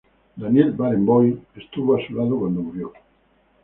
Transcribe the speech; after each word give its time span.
Daniel 0.35 0.71
Barenboim 0.73 1.41
estuvo 1.55 1.95
a 1.95 2.03
su 2.07 2.13
lado 2.15 2.39
cuando 2.39 2.61
murió. 2.63 2.91